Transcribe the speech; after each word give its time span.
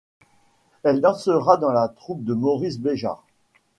Elle 0.81 0.99
dansera 0.99 1.57
dans 1.57 1.71
la 1.71 1.87
troupe 1.87 2.23
de 2.23 2.33
Maurice 2.33 2.79
Béjart. 2.79 3.23